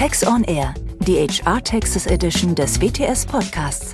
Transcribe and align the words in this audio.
Tax 0.00 0.26
on 0.26 0.44
Air, 0.44 0.72
die 1.00 1.28
HR 1.28 1.62
Texas 1.62 2.06
Edition 2.06 2.54
des 2.54 2.80
WTS 2.80 3.26
Podcasts. 3.26 3.92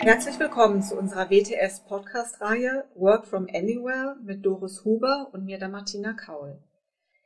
Herzlich 0.00 0.40
willkommen 0.40 0.82
zu 0.82 0.96
unserer 0.96 1.30
WTS 1.30 1.84
Podcast-Reihe 1.84 2.84
Work 2.96 3.28
from 3.28 3.46
Anywhere 3.54 4.16
mit 4.24 4.44
Doris 4.44 4.84
Huber 4.84 5.28
und 5.30 5.44
mir 5.44 5.60
der 5.60 5.68
Martina 5.68 6.12
Kaul. 6.14 6.58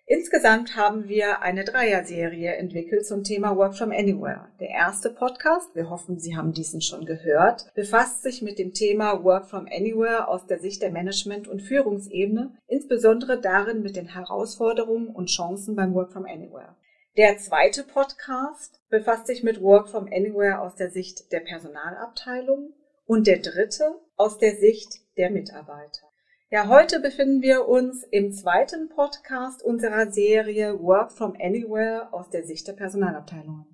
Insgesamt 0.06 0.76
haben 0.76 1.08
wir 1.08 1.40
eine 1.40 1.64
Dreier-Serie 1.64 2.56
entwickelt 2.56 3.06
zum 3.06 3.24
Thema 3.24 3.56
Work 3.56 3.74
from 3.74 3.90
Anywhere. 3.90 4.48
Der 4.60 4.68
erste 4.68 5.08
Podcast, 5.08 5.74
wir 5.74 5.88
hoffen, 5.88 6.18
Sie 6.18 6.36
haben 6.36 6.52
diesen 6.52 6.82
schon 6.82 7.06
gehört, 7.06 7.72
befasst 7.74 8.22
sich 8.22 8.42
mit 8.42 8.58
dem 8.58 8.74
Thema 8.74 9.24
Work 9.24 9.48
from 9.48 9.66
Anywhere 9.66 10.28
aus 10.28 10.46
der 10.46 10.58
Sicht 10.58 10.82
der 10.82 10.90
Management- 10.90 11.48
und 11.48 11.62
Führungsebene, 11.62 12.54
insbesondere 12.66 13.40
darin 13.40 13.80
mit 13.80 13.96
den 13.96 14.08
Herausforderungen 14.08 15.08
und 15.08 15.30
Chancen 15.30 15.74
beim 15.74 15.94
Work 15.94 16.12
from 16.12 16.26
Anywhere. 16.26 16.76
Der 17.16 17.38
zweite 17.38 17.82
Podcast 17.82 18.82
befasst 18.90 19.26
sich 19.26 19.42
mit 19.42 19.62
Work 19.62 19.88
from 19.88 20.04
Anywhere 20.12 20.60
aus 20.60 20.74
der 20.74 20.90
Sicht 20.90 21.32
der 21.32 21.40
Personalabteilung 21.40 22.74
und 23.06 23.26
der 23.26 23.38
dritte 23.38 23.94
aus 24.16 24.36
der 24.36 24.56
Sicht 24.56 25.00
der 25.16 25.30
Mitarbeiter. 25.30 26.13
Ja, 26.54 26.68
heute 26.68 27.00
befinden 27.00 27.42
wir 27.42 27.66
uns 27.66 28.04
im 28.12 28.30
zweiten 28.30 28.88
Podcast 28.88 29.60
unserer 29.60 30.12
Serie 30.12 30.80
Work 30.80 31.10
from 31.10 31.34
Anywhere 31.42 32.12
aus 32.12 32.30
der 32.30 32.46
Sicht 32.46 32.68
der 32.68 32.74
Personalabteilungen. 32.74 33.66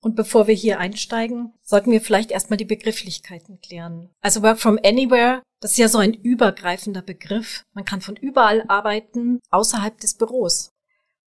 Und 0.00 0.14
bevor 0.14 0.46
wir 0.46 0.54
hier 0.54 0.78
einsteigen, 0.78 1.54
sollten 1.60 1.90
wir 1.90 2.00
vielleicht 2.00 2.30
erstmal 2.30 2.56
die 2.56 2.64
Begrifflichkeiten 2.64 3.58
klären. 3.60 4.10
Also 4.20 4.44
Work 4.44 4.60
from 4.60 4.78
Anywhere, 4.84 5.42
das 5.58 5.72
ist 5.72 5.78
ja 5.78 5.88
so 5.88 5.98
ein 5.98 6.14
übergreifender 6.14 7.02
Begriff. 7.02 7.64
Man 7.72 7.84
kann 7.84 8.00
von 8.00 8.14
überall 8.14 8.64
arbeiten, 8.68 9.40
außerhalb 9.50 9.98
des 9.98 10.14
Büros. 10.14 10.70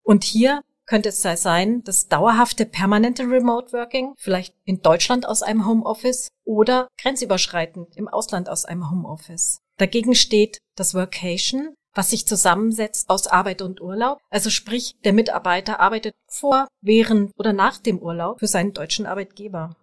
Und 0.04 0.22
hier 0.22 0.62
könnte 0.86 1.08
es 1.08 1.20
sein, 1.20 1.82
das 1.82 2.06
dauerhafte 2.06 2.64
permanente 2.64 3.24
Remote 3.24 3.72
Working, 3.72 4.14
vielleicht 4.16 4.54
in 4.64 4.82
Deutschland 4.82 5.26
aus 5.26 5.42
einem 5.42 5.66
Homeoffice 5.66 6.28
oder 6.44 6.86
grenzüberschreitend 6.96 7.96
im 7.96 8.06
Ausland 8.06 8.48
aus 8.48 8.64
einem 8.64 8.88
Homeoffice. 8.88 9.65
Dagegen 9.78 10.14
steht 10.14 10.58
das 10.74 10.94
Workation, 10.94 11.74
was 11.94 12.10
sich 12.10 12.26
zusammensetzt 12.26 13.08
aus 13.08 13.26
Arbeit 13.26 13.62
und 13.62 13.80
Urlaub. 13.80 14.20
Also 14.30 14.50
sprich, 14.50 14.94
der 15.04 15.12
Mitarbeiter 15.12 15.80
arbeitet 15.80 16.14
vor, 16.28 16.68
während 16.80 17.32
oder 17.38 17.52
nach 17.52 17.78
dem 17.78 17.98
Urlaub 17.98 18.38
für 18.38 18.46
seinen 18.46 18.72
deutschen 18.72 19.06
Arbeitgeber. 19.06 19.76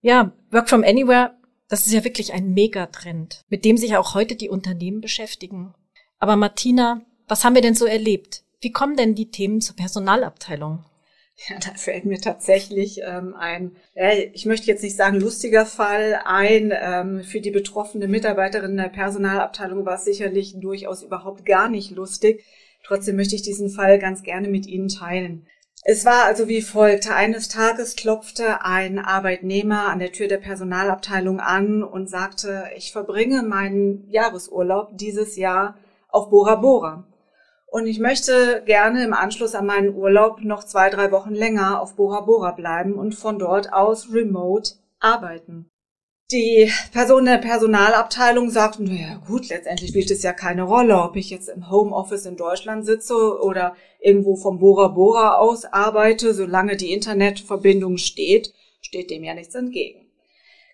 Ja, 0.00 0.32
Work 0.50 0.70
from 0.70 0.82
Anywhere, 0.82 1.36
das 1.68 1.86
ist 1.86 1.92
ja 1.92 2.02
wirklich 2.04 2.32
ein 2.32 2.52
Megatrend, 2.52 3.42
mit 3.48 3.64
dem 3.64 3.76
sich 3.76 3.96
auch 3.96 4.14
heute 4.14 4.34
die 4.34 4.48
Unternehmen 4.48 5.00
beschäftigen. 5.00 5.74
Aber 6.18 6.36
Martina, 6.36 7.02
was 7.28 7.44
haben 7.44 7.54
wir 7.54 7.62
denn 7.62 7.74
so 7.74 7.84
erlebt? 7.84 8.42
Wie 8.60 8.72
kommen 8.72 8.96
denn 8.96 9.14
die 9.14 9.30
Themen 9.30 9.60
zur 9.60 9.76
Personalabteilung? 9.76 10.84
Ja, 11.48 11.56
da 11.58 11.72
fällt 11.74 12.04
mir 12.04 12.20
tatsächlich 12.20 13.00
ähm, 13.02 13.34
ein, 13.34 13.76
ja, 13.94 14.12
ich 14.12 14.44
möchte 14.44 14.66
jetzt 14.66 14.82
nicht 14.82 14.96
sagen 14.96 15.18
lustiger 15.18 15.64
Fall 15.64 16.20
ein. 16.24 16.70
Ähm, 16.78 17.22
für 17.24 17.40
die 17.40 17.50
betroffene 17.50 18.08
Mitarbeiterin 18.08 18.76
der 18.76 18.90
Personalabteilung 18.90 19.86
war 19.86 19.94
es 19.94 20.04
sicherlich 20.04 20.60
durchaus 20.60 21.02
überhaupt 21.02 21.46
gar 21.46 21.70
nicht 21.70 21.92
lustig. 21.92 22.44
Trotzdem 22.84 23.16
möchte 23.16 23.36
ich 23.36 23.42
diesen 23.42 23.70
Fall 23.70 23.98
ganz 23.98 24.22
gerne 24.22 24.48
mit 24.48 24.66
Ihnen 24.66 24.88
teilen. 24.88 25.46
Es 25.82 26.04
war 26.04 26.26
also 26.26 26.46
wie 26.46 26.60
folgt. 26.60 27.10
Eines 27.10 27.48
Tages 27.48 27.96
klopfte 27.96 28.62
ein 28.62 28.98
Arbeitnehmer 28.98 29.88
an 29.88 29.98
der 29.98 30.12
Tür 30.12 30.28
der 30.28 30.36
Personalabteilung 30.36 31.40
an 31.40 31.82
und 31.82 32.10
sagte, 32.10 32.64
ich 32.76 32.92
verbringe 32.92 33.42
meinen 33.42 34.06
Jahresurlaub 34.10 34.90
dieses 34.98 35.36
Jahr 35.36 35.78
auf 36.08 36.28
Bora 36.28 36.56
Bora. 36.56 37.06
Und 37.70 37.86
ich 37.86 38.00
möchte 38.00 38.62
gerne 38.66 39.04
im 39.04 39.14
Anschluss 39.14 39.54
an 39.54 39.64
meinen 39.64 39.94
Urlaub 39.94 40.40
noch 40.40 40.64
zwei, 40.64 40.90
drei 40.90 41.12
Wochen 41.12 41.32
länger 41.32 41.80
auf 41.80 41.94
Bora 41.94 42.22
Bora 42.22 42.50
bleiben 42.50 42.94
und 42.94 43.14
von 43.14 43.38
dort 43.38 43.72
aus 43.72 44.12
remote 44.12 44.72
arbeiten. 44.98 45.70
Die 46.32 46.70
Person 46.92 47.26
der 47.26 47.38
Personalabteilung 47.38 48.50
sagt, 48.50 48.80
naja 48.80 49.20
gut, 49.26 49.48
letztendlich 49.48 49.90
spielt 49.90 50.10
es 50.10 50.24
ja 50.24 50.32
keine 50.32 50.64
Rolle, 50.64 51.00
ob 51.00 51.14
ich 51.14 51.30
jetzt 51.30 51.48
im 51.48 51.70
Homeoffice 51.70 52.26
in 52.26 52.36
Deutschland 52.36 52.84
sitze 52.84 53.40
oder 53.40 53.76
irgendwo 54.00 54.34
vom 54.34 54.58
Bora 54.58 54.88
Bora 54.88 55.36
aus 55.36 55.64
arbeite, 55.64 56.34
solange 56.34 56.76
die 56.76 56.92
Internetverbindung 56.92 57.98
steht, 57.98 58.52
steht 58.80 59.10
dem 59.10 59.22
ja 59.22 59.34
nichts 59.34 59.54
entgegen. 59.54 60.10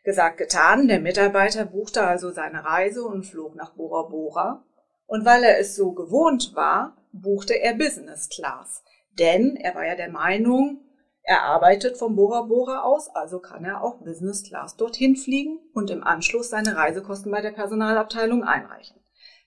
Gesagt, 0.02 0.38
getan, 0.38 0.88
der 0.88 1.00
Mitarbeiter 1.00 1.66
buchte 1.66 2.06
also 2.06 2.30
seine 2.30 2.64
Reise 2.64 3.04
und 3.04 3.24
flog 3.24 3.54
nach 3.54 3.74
Bora 3.74 4.02
Bora 4.08 4.62
und 5.06 5.24
weil 5.24 5.42
er 5.44 5.58
es 5.58 5.76
so 5.76 5.92
gewohnt 5.92 6.52
war, 6.54 6.95
buchte 7.20 7.54
er 7.54 7.74
Business 7.74 8.28
Class. 8.28 8.82
Denn 9.18 9.56
er 9.56 9.74
war 9.74 9.86
ja 9.86 9.94
der 9.94 10.10
Meinung, 10.10 10.80
er 11.22 11.42
arbeitet 11.42 11.96
vom 11.96 12.14
Bora 12.14 12.42
Bora 12.42 12.82
aus, 12.82 13.08
also 13.08 13.40
kann 13.40 13.64
er 13.64 13.82
auch 13.82 13.96
Business 13.96 14.44
Class 14.44 14.76
dorthin 14.76 15.16
fliegen 15.16 15.58
und 15.74 15.90
im 15.90 16.04
Anschluss 16.04 16.50
seine 16.50 16.76
Reisekosten 16.76 17.32
bei 17.32 17.40
der 17.40 17.50
Personalabteilung 17.50 18.44
einreichen. 18.44 18.96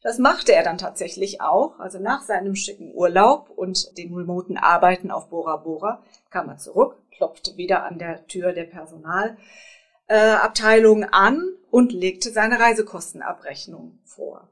Das 0.01 0.17
machte 0.17 0.53
er 0.53 0.63
dann 0.63 0.77
tatsächlich 0.77 1.41
auch. 1.41 1.77
Also 1.79 1.99
nach 1.99 2.21
seinem 2.23 2.55
schicken 2.55 2.93
Urlaub 2.93 3.49
und 3.49 3.97
dem 3.97 4.13
remoten 4.13 4.57
Arbeiten 4.57 5.11
auf 5.11 5.29
Bora 5.29 5.57
Bora 5.57 6.01
kam 6.29 6.47
er 6.49 6.57
zurück, 6.57 6.95
klopfte 7.11 7.57
wieder 7.57 7.83
an 7.83 7.99
der 7.99 8.25
Tür 8.27 8.53
der 8.53 8.63
Personalabteilung 8.65 11.03
an 11.05 11.43
und 11.69 11.91
legte 11.91 12.31
seine 12.31 12.59
Reisekostenabrechnung 12.59 13.99
vor. 14.03 14.49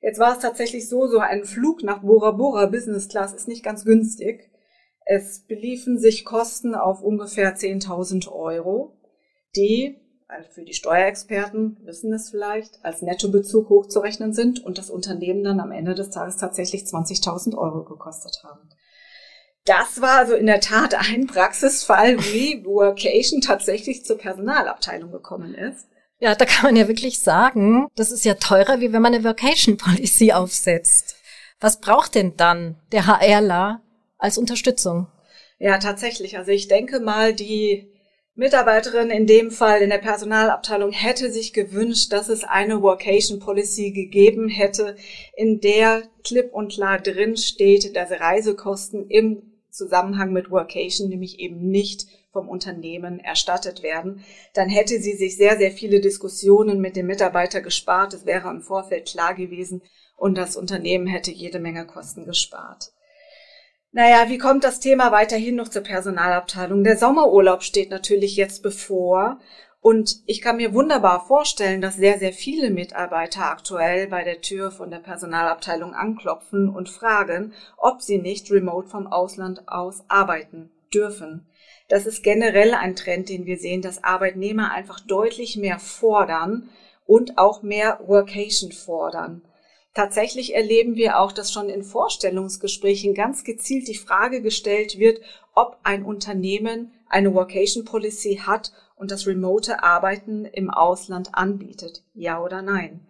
Jetzt 0.00 0.18
war 0.18 0.34
es 0.34 0.40
tatsächlich 0.40 0.88
so, 0.88 1.06
so 1.06 1.18
ein 1.18 1.44
Flug 1.44 1.82
nach 1.82 2.02
Bora 2.02 2.32
Bora 2.32 2.66
Business 2.66 3.08
Class 3.08 3.32
ist 3.32 3.48
nicht 3.48 3.64
ganz 3.64 3.84
günstig. 3.84 4.50
Es 5.04 5.46
beliefen 5.46 5.98
sich 5.98 6.24
Kosten 6.24 6.74
auf 6.74 7.02
ungefähr 7.02 7.56
10.000 7.56 8.30
Euro, 8.30 8.96
die 9.56 9.96
also 10.28 10.50
für 10.50 10.64
die 10.64 10.74
Steuerexperten 10.74 11.78
wissen 11.84 12.12
es 12.12 12.30
vielleicht, 12.30 12.84
als 12.84 13.00
Nettobezug 13.00 13.68
hochzurechnen 13.68 14.32
sind 14.32 14.64
und 14.64 14.76
das 14.76 14.90
Unternehmen 14.90 15.44
dann 15.44 15.60
am 15.60 15.70
Ende 15.70 15.94
des 15.94 16.10
Tages 16.10 16.36
tatsächlich 16.36 16.82
20.000 16.82 17.56
Euro 17.56 17.84
gekostet 17.84 18.42
haben. 18.42 18.68
Das 19.64 20.00
war 20.00 20.18
also 20.18 20.34
in 20.34 20.46
der 20.46 20.60
Tat 20.60 20.94
ein 20.94 21.26
Praxisfall, 21.26 22.18
wie 22.18 22.64
Workation 22.64 23.40
tatsächlich 23.40 24.04
zur 24.04 24.18
Personalabteilung 24.18 25.12
gekommen 25.12 25.54
ist. 25.54 25.86
Ja, 26.18 26.34
da 26.34 26.44
kann 26.46 26.64
man 26.64 26.76
ja 26.76 26.88
wirklich 26.88 27.20
sagen, 27.20 27.88
das 27.94 28.10
ist 28.10 28.24
ja 28.24 28.34
teurer, 28.34 28.80
wie 28.80 28.92
wenn 28.92 29.02
man 29.02 29.14
eine 29.14 29.24
Vacation 29.24 29.76
Policy 29.76 30.32
aufsetzt. 30.32 31.16
Was 31.60 31.80
braucht 31.80 32.14
denn 32.14 32.36
dann 32.36 32.76
der 32.92 33.06
HRler 33.06 33.82
als 34.18 34.38
Unterstützung? 34.38 35.08
Ja, 35.58 35.78
tatsächlich. 35.78 36.38
Also 36.38 36.52
ich 36.52 36.68
denke 36.68 37.00
mal, 37.00 37.34
die 37.34 37.90
Mitarbeiterin 38.34 39.10
in 39.10 39.26
dem 39.26 39.50
Fall 39.50 39.80
in 39.80 39.88
der 39.88 39.98
Personalabteilung 39.98 40.92
hätte 40.92 41.30
sich 41.32 41.54
gewünscht, 41.54 42.12
dass 42.12 42.28
es 42.28 42.44
eine 42.44 42.82
Workation 42.82 43.40
Policy 43.40 43.92
gegeben 43.92 44.48
hätte, 44.48 44.96
in 45.34 45.60
der 45.60 46.02
klipp 46.22 46.52
und 46.52 46.72
klar 46.72 46.98
drin 46.98 47.38
steht, 47.38 47.96
dass 47.96 48.10
Reisekosten 48.10 49.08
im 49.08 49.54
Zusammenhang 49.70 50.32
mit 50.32 50.50
Workation 50.50 51.08
nämlich 51.08 51.38
eben 51.38 51.68
nicht 51.68 52.06
vom 52.36 52.50
Unternehmen 52.50 53.18
erstattet 53.18 53.82
werden, 53.82 54.22
dann 54.52 54.68
hätte 54.68 55.00
sie 55.00 55.14
sich 55.14 55.38
sehr, 55.38 55.56
sehr 55.56 55.70
viele 55.70 56.00
Diskussionen 56.00 56.82
mit 56.82 56.94
dem 56.94 57.06
Mitarbeiter 57.06 57.62
gespart. 57.62 58.12
Es 58.12 58.26
wäre 58.26 58.50
im 58.50 58.60
Vorfeld 58.60 59.08
klar 59.08 59.32
gewesen 59.32 59.80
und 60.16 60.36
das 60.36 60.54
Unternehmen 60.54 61.06
hätte 61.06 61.30
jede 61.30 61.60
Menge 61.60 61.86
Kosten 61.86 62.26
gespart. 62.26 62.92
Naja, 63.90 64.28
wie 64.28 64.36
kommt 64.36 64.64
das 64.64 64.80
Thema 64.80 65.12
weiterhin 65.12 65.56
noch 65.56 65.68
zur 65.68 65.82
Personalabteilung? 65.82 66.84
Der 66.84 66.98
Sommerurlaub 66.98 67.62
steht 67.62 67.88
natürlich 67.88 68.36
jetzt 68.36 68.62
bevor 68.62 69.38
und 69.80 70.16
ich 70.26 70.42
kann 70.42 70.58
mir 70.58 70.74
wunderbar 70.74 71.24
vorstellen, 71.26 71.80
dass 71.80 71.96
sehr, 71.96 72.18
sehr 72.18 72.34
viele 72.34 72.70
Mitarbeiter 72.70 73.46
aktuell 73.46 74.08
bei 74.08 74.24
der 74.24 74.42
Tür 74.42 74.70
von 74.70 74.90
der 74.90 74.98
Personalabteilung 74.98 75.94
anklopfen 75.94 76.68
und 76.68 76.90
fragen, 76.90 77.54
ob 77.78 78.02
sie 78.02 78.18
nicht 78.18 78.50
remote 78.50 78.88
vom 78.88 79.06
Ausland 79.06 79.66
aus 79.68 80.04
arbeiten 80.08 80.70
dürfen. 80.92 81.46
Das 81.88 82.06
ist 82.06 82.22
generell 82.22 82.74
ein 82.74 82.96
Trend, 82.96 83.28
den 83.28 83.46
wir 83.46 83.58
sehen, 83.58 83.82
dass 83.82 84.02
Arbeitnehmer 84.02 84.72
einfach 84.72 85.00
deutlich 85.00 85.56
mehr 85.56 85.78
fordern 85.78 86.68
und 87.06 87.38
auch 87.38 87.62
mehr 87.62 88.00
Workation 88.06 88.72
fordern. 88.72 89.42
Tatsächlich 89.94 90.54
erleben 90.54 90.96
wir 90.96 91.20
auch, 91.20 91.32
dass 91.32 91.52
schon 91.52 91.70
in 91.70 91.82
Vorstellungsgesprächen 91.82 93.14
ganz 93.14 93.44
gezielt 93.44 93.88
die 93.88 93.94
Frage 93.94 94.42
gestellt 94.42 94.98
wird, 94.98 95.20
ob 95.54 95.78
ein 95.84 96.04
Unternehmen 96.04 96.92
eine 97.08 97.32
Workation 97.32 97.84
Policy 97.84 98.42
hat 98.44 98.72
und 98.96 99.10
das 99.10 99.26
remote 99.26 99.82
Arbeiten 99.82 100.44
im 100.44 100.70
Ausland 100.70 101.34
anbietet. 101.34 102.02
Ja 102.14 102.42
oder 102.42 102.60
nein? 102.62 103.06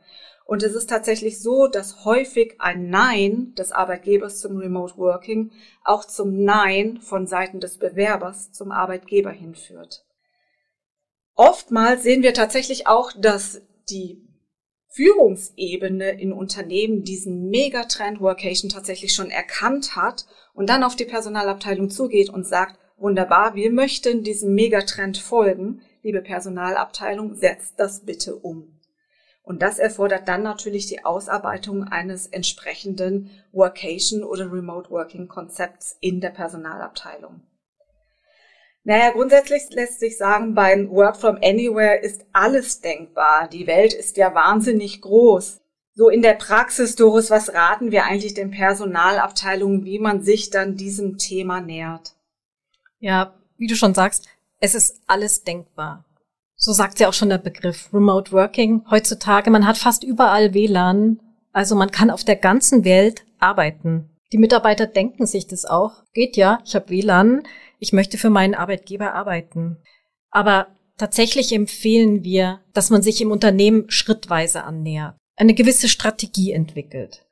Und 0.46 0.62
es 0.62 0.74
ist 0.74 0.88
tatsächlich 0.88 1.40
so, 1.40 1.66
dass 1.66 2.04
häufig 2.04 2.54
ein 2.60 2.88
Nein 2.88 3.52
des 3.58 3.72
Arbeitgebers 3.72 4.38
zum 4.38 4.56
Remote 4.56 4.96
Working 4.96 5.50
auch 5.82 6.04
zum 6.04 6.44
Nein 6.44 7.00
von 7.00 7.26
Seiten 7.26 7.58
des 7.58 7.78
Bewerbers 7.78 8.52
zum 8.52 8.70
Arbeitgeber 8.70 9.32
hinführt. 9.32 10.04
Oftmals 11.34 12.04
sehen 12.04 12.22
wir 12.22 12.32
tatsächlich 12.32 12.86
auch, 12.86 13.10
dass 13.18 13.60
die 13.90 14.22
Führungsebene 14.86 16.18
in 16.20 16.32
Unternehmen 16.32 17.02
diesen 17.02 17.50
Megatrend 17.50 18.20
Workation 18.20 18.70
tatsächlich 18.70 19.14
schon 19.14 19.30
erkannt 19.30 19.96
hat 19.96 20.26
und 20.54 20.70
dann 20.70 20.84
auf 20.84 20.94
die 20.94 21.04
Personalabteilung 21.04 21.90
zugeht 21.90 22.30
und 22.30 22.46
sagt, 22.46 22.78
wunderbar, 22.96 23.56
wir 23.56 23.72
möchten 23.72 24.22
diesem 24.22 24.54
Megatrend 24.54 25.18
folgen, 25.18 25.82
liebe 26.02 26.22
Personalabteilung, 26.22 27.34
setzt 27.34 27.80
das 27.80 28.04
bitte 28.04 28.36
um. 28.36 28.75
Und 29.46 29.62
das 29.62 29.78
erfordert 29.78 30.26
dann 30.26 30.42
natürlich 30.42 30.88
die 30.88 31.04
Ausarbeitung 31.04 31.84
eines 31.84 32.26
entsprechenden 32.26 33.30
Workation 33.52 34.24
oder 34.24 34.50
Remote 34.52 34.90
Working 34.90 35.28
Konzepts 35.28 35.96
in 36.00 36.20
der 36.20 36.30
Personalabteilung. 36.30 37.42
Naja, 38.82 39.12
grundsätzlich 39.12 39.62
lässt 39.70 40.00
sich 40.00 40.18
sagen, 40.18 40.54
beim 40.54 40.90
Work 40.90 41.16
from 41.16 41.36
Anywhere 41.36 42.00
ist 42.00 42.26
alles 42.32 42.80
denkbar. 42.80 43.48
Die 43.48 43.68
Welt 43.68 43.94
ist 43.94 44.16
ja 44.16 44.34
wahnsinnig 44.34 45.00
groß. 45.00 45.60
So 45.94 46.08
in 46.08 46.22
der 46.22 46.34
Praxis, 46.34 46.96
Doris, 46.96 47.30
was 47.30 47.54
raten 47.54 47.92
wir 47.92 48.02
eigentlich 48.02 48.34
den 48.34 48.50
Personalabteilungen, 48.50 49.84
wie 49.84 50.00
man 50.00 50.24
sich 50.24 50.50
dann 50.50 50.74
diesem 50.74 51.18
Thema 51.18 51.60
nähert? 51.60 52.16
Ja, 52.98 53.32
wie 53.58 53.68
du 53.68 53.76
schon 53.76 53.94
sagst, 53.94 54.28
es 54.58 54.74
ist 54.74 55.00
alles 55.06 55.44
denkbar. 55.44 56.04
So 56.56 56.72
sagt 56.72 57.00
ja 57.00 57.08
auch 57.08 57.12
schon 57.12 57.28
der 57.28 57.38
Begriff 57.38 57.90
Remote 57.92 58.32
Working. 58.32 58.82
Heutzutage, 58.90 59.50
man 59.50 59.66
hat 59.66 59.76
fast 59.76 60.02
überall 60.02 60.54
WLAN, 60.54 61.20
also 61.52 61.74
man 61.74 61.90
kann 61.90 62.10
auf 62.10 62.24
der 62.24 62.36
ganzen 62.36 62.84
Welt 62.84 63.24
arbeiten. 63.38 64.10
Die 64.32 64.38
Mitarbeiter 64.38 64.86
denken 64.86 65.26
sich 65.26 65.46
das 65.46 65.66
auch. 65.66 66.02
Geht 66.14 66.36
ja, 66.36 66.58
ich 66.64 66.74
habe 66.74 66.88
WLAN, 66.88 67.42
ich 67.78 67.92
möchte 67.92 68.18
für 68.18 68.30
meinen 68.30 68.54
Arbeitgeber 68.54 69.14
arbeiten. 69.14 69.76
Aber 70.30 70.68
tatsächlich 70.96 71.52
empfehlen 71.52 72.24
wir, 72.24 72.60
dass 72.72 72.90
man 72.90 73.02
sich 73.02 73.20
im 73.20 73.30
Unternehmen 73.30 73.90
schrittweise 73.90 74.64
annähert, 74.64 75.16
eine 75.36 75.54
gewisse 75.54 75.88
Strategie 75.88 76.52
entwickelt. 76.52 77.26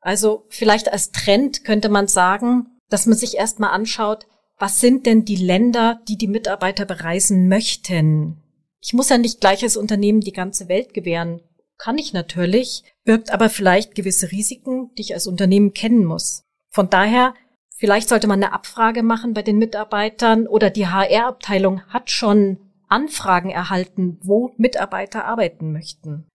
Also 0.00 0.46
vielleicht 0.48 0.90
als 0.90 1.12
Trend 1.12 1.64
könnte 1.64 1.90
man 1.90 2.08
sagen, 2.08 2.78
dass 2.88 3.06
man 3.06 3.16
sich 3.16 3.36
erstmal 3.36 3.70
anschaut, 3.70 4.26
was 4.58 4.80
sind 4.80 5.06
denn 5.06 5.24
die 5.24 5.36
Länder, 5.36 6.00
die 6.08 6.16
die 6.16 6.28
Mitarbeiter 6.28 6.84
bereisen 6.84 7.48
möchten? 7.48 8.39
Ich 8.80 8.92
muss 8.92 9.08
ja 9.08 9.18
nicht 9.18 9.40
gleich 9.40 9.62
als 9.62 9.76
Unternehmen 9.76 10.20
die 10.20 10.32
ganze 10.32 10.68
Welt 10.68 10.94
gewähren. 10.94 11.40
Kann 11.78 11.98
ich 11.98 12.12
natürlich, 12.12 12.84
birgt 13.04 13.30
aber 13.30 13.48
vielleicht 13.48 13.94
gewisse 13.94 14.30
Risiken, 14.30 14.90
die 14.96 15.02
ich 15.02 15.14
als 15.14 15.26
Unternehmen 15.26 15.72
kennen 15.72 16.04
muss. 16.04 16.44
Von 16.70 16.90
daher 16.90 17.34
Vielleicht 17.80 18.10
sollte 18.10 18.26
man 18.26 18.42
eine 18.42 18.52
Abfrage 18.52 19.02
machen 19.02 19.32
bei 19.32 19.40
den 19.40 19.56
Mitarbeitern 19.56 20.46
oder 20.46 20.68
die 20.68 20.88
HR-Abteilung 20.88 21.80
hat 21.86 22.10
schon 22.10 22.58
Anfragen 22.88 23.48
erhalten, 23.48 24.18
wo 24.22 24.52
Mitarbeiter 24.58 25.24
arbeiten 25.24 25.72
möchten. 25.72 26.28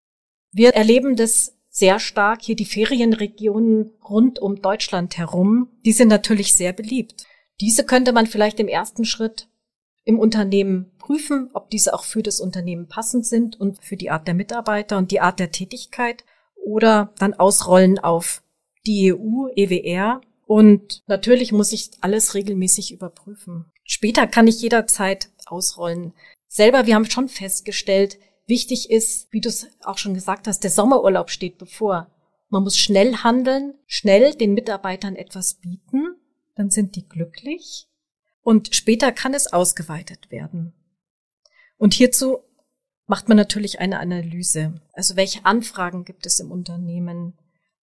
Wir 0.52 0.74
erleben 0.74 1.16
das 1.16 1.56
sehr 1.70 2.00
stark 2.00 2.42
hier 2.42 2.56
die 2.56 2.66
Ferienregionen 2.66 3.92
rund 4.10 4.40
um 4.40 4.60
Deutschland 4.60 5.20
herum. 5.20 5.70
Die 5.86 5.92
sind 5.92 6.08
natürlich 6.08 6.56
sehr 6.56 6.74
beliebt. 6.74 7.28
Diese 7.62 7.86
könnte 7.86 8.12
man 8.12 8.26
vielleicht 8.26 8.60
im 8.60 8.68
ersten 8.68 9.06
Schritt 9.06 9.48
im 10.06 10.20
Unternehmen 10.20 10.92
prüfen, 11.00 11.50
ob 11.54 11.70
diese 11.72 11.94
auch 11.94 12.04
für 12.04 12.24
das 12.24 12.40
Unternehmen 12.40 12.88
passend 12.88 13.26
sind 13.26 13.60
und 13.60 13.84
für 13.84 13.98
die 13.98 14.12
Art 14.12 14.28
der 14.28 14.36
Mitarbeiter 14.36 14.98
und 14.98 15.12
die 15.12 15.20
Art 15.20 15.40
der 15.40 15.52
Tätigkeit 15.52 16.24
oder 16.56 17.14
dann 17.20 17.34
ausrollen 17.34 18.00
auf 18.00 18.44
die 18.86 19.14
EU, 19.14 19.48
EWR 19.56 20.22
und 20.46 21.04
natürlich 21.08 21.52
muss 21.52 21.72
ich 21.72 21.90
alles 22.02 22.36
regelmäßig 22.36 22.92
überprüfen. 22.92 23.66
Später 23.84 24.28
kann 24.28 24.48
ich 24.48 24.62
jederzeit 24.62 25.30
ausrollen. 25.48 26.14
Selber, 26.48 26.86
wir 26.86 26.96
haben 26.96 27.10
schon 27.10 27.28
festgestellt, 27.28 28.20
wichtig 28.46 28.92
ist, 28.92 29.28
wie 29.32 29.42
du 29.42 29.50
es 29.50 29.68
auch 29.84 29.98
schon 29.98 30.14
gesagt 30.14 30.48
hast, 30.48 30.64
der 30.64 30.72
Sommerurlaub 30.72 31.32
steht 31.32 31.58
bevor. 31.58 32.12
Man 32.50 32.64
muss 32.64 32.78
schnell 32.78 33.18
handeln, 33.18 33.74
schnell 33.88 34.36
den 34.36 34.54
Mitarbeitern 34.54 35.16
etwas 35.16 35.56
bieten, 35.56 36.16
dann 36.56 36.70
sind 36.70 36.96
die 36.96 37.08
glücklich 37.10 37.88
und 38.46 38.76
später 38.76 39.12
kann 39.12 39.34
es 39.34 39.52
ausgeweitet 39.52 40.30
werden. 40.30 40.72
Und 41.78 41.96
hierzu 41.96 42.38
macht 43.08 43.28
man 43.28 43.38
natürlich 43.38 43.80
eine 43.80 44.00
Analyse. 44.00 44.80
Also 44.94 45.16
welche 45.16 45.44
Anfragen 45.46 46.06
gibt 46.06 46.28
es 46.28 46.40
im 46.40 46.52
Unternehmen? 46.52 47.34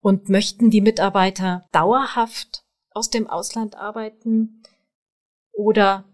Und 0.00 0.28
möchten 0.28 0.70
die 0.70 0.80
Mitarbeiter 0.80 1.68
dauerhaft 1.72 2.64
aus 2.90 3.10
dem 3.10 3.28
Ausland 3.28 3.76
arbeiten 3.76 4.62
oder 5.52 6.04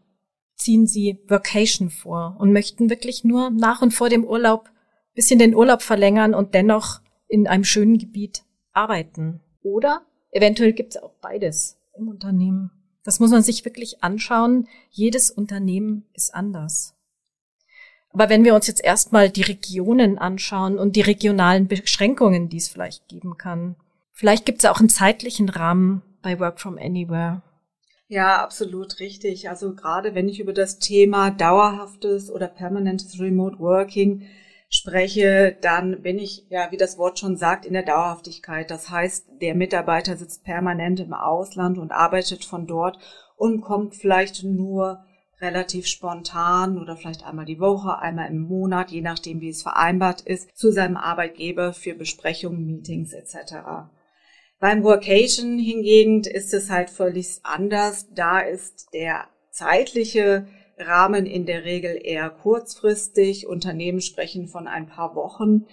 ziehen 0.57 0.87
sie 0.87 1.23
Vacation 1.27 1.91
vor 1.91 2.37
und 2.39 2.53
möchten 2.53 2.91
wirklich 2.91 3.25
nur 3.25 3.51
nach 3.51 3.83
und 3.83 3.93
vor 3.93 4.09
dem 4.09 4.25
Urlaub 4.25 4.71
bisschen 5.15 5.39
den 5.39 5.55
Urlaub 5.55 5.83
verlängern 5.83 6.35
und 6.35 6.55
dennoch 6.55 7.01
in 7.29 7.47
einem 7.47 7.65
schönen 7.65 7.99
Gebiet 7.99 8.45
arbeiten. 8.73 9.41
Oder 9.63 10.07
eventuell 10.31 10.73
gibt 10.73 10.95
es 10.95 11.03
auch 11.03 11.15
beides 11.21 11.79
im 11.99 12.09
Unternehmen. 12.09 12.78
Das 13.09 13.21
muss 13.21 13.31
man 13.31 13.43
sich 13.43 13.65
wirklich 13.65 14.05
anschauen. 14.05 14.69
Jedes 14.91 15.31
Unternehmen 15.31 16.05
ist 16.13 16.35
anders. 16.35 16.95
Aber 18.11 18.29
wenn 18.29 18.45
wir 18.45 18.55
uns 18.55 18.67
jetzt 18.67 18.85
erstmal 18.85 19.31
die 19.31 19.41
Regionen 19.41 20.19
anschauen 20.19 20.79
und 20.79 20.95
die 20.95 21.01
regionalen 21.01 21.69
Beschränkungen, 21.69 22.51
die 22.51 22.59
es 22.59 22.69
vielleicht 22.69 23.09
geben 23.09 23.39
kann, 23.39 23.77
vielleicht 24.13 24.45
gibt 24.45 24.59
es 24.59 24.67
auch 24.67 24.79
einen 24.79 24.91
zeitlichen 24.91 25.49
Rahmen 25.49 26.03
bei 26.21 26.39
Work 26.39 26.61
from 26.61 26.77
Anywhere. 26.77 27.41
Ja, 28.09 28.43
absolut 28.43 29.01
richtig. 29.01 29.49
Also 29.49 29.75
gerade 29.75 30.15
wenn 30.15 30.29
ich 30.29 30.39
über 30.39 30.53
das 30.53 30.79
Thema 30.79 31.31
dauerhaftes 31.31 32.31
oder 32.31 32.47
permanentes 32.47 33.19
Remote 33.19 33.59
Working 33.59 34.27
spreche, 34.69 35.57
dann 35.61 36.03
bin 36.03 36.19
ich, 36.19 36.47
ja, 36.51 36.71
wie 36.71 36.77
das 36.77 36.99
Wort 36.99 37.19
schon 37.19 37.37
sagt, 37.37 37.65
in 37.65 37.73
der 37.73 37.83
Dauerhaftigkeit. 37.83 38.71
Das 38.71 38.91
heißt, 38.91 39.27
der 39.41 39.55
Mitarbeiter 39.55 40.17
sitzt 40.17 40.45
permanent 40.45 41.01
im 41.01 41.15
Ausland 41.15 41.79
und 41.79 41.93
arbeitet 41.93 42.45
von 42.45 42.67
dort 42.67 42.99
und 43.37 43.61
kommt 43.63 43.95
vielleicht 43.95 44.45
nur 44.45 45.05
relativ 45.41 45.87
spontan 45.87 46.79
oder 46.79 46.97
vielleicht 46.97 47.25
einmal 47.25 47.45
die 47.45 47.61
Woche, 47.61 47.99
einmal 47.99 48.29
im 48.29 48.41
Monat, 48.41 48.91
je 48.91 49.01
nachdem, 49.01 49.41
wie 49.41 49.51
es 49.51 49.63
vereinbart 49.63 50.21
ist, 50.21 50.57
zu 50.57 50.73
seinem 50.73 50.97
Arbeitgeber 50.97 51.73
für 51.73 51.95
Besprechungen, 51.95 52.67
Meetings 52.67 53.13
etc. 53.13 53.55
Beim 54.59 54.83
Workation 54.83 55.59
hingegen 55.59 56.23
ist 56.25 56.53
es 56.53 56.71
halt 56.71 56.91
völlig 56.91 57.39
anders. 57.45 58.09
Da 58.13 58.41
ist 58.41 58.93
der 58.93 59.29
zeitliche 59.51 60.49
Rahmen 60.81 61.27
in 61.27 61.47
der 61.47 61.65
Regel 61.65 62.01
eher 62.03 62.31
kurzfristig. 62.31 63.47
Unternehmen 63.47 64.01
sprechen 64.01 64.49
von 64.49 64.67
ein 64.67 64.87
paar 64.87 65.15
Wochen. 65.15 65.67